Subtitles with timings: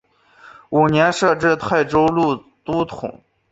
[0.71, 3.21] 五年设置泰州路都统。